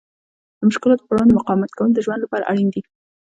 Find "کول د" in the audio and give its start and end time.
1.77-1.99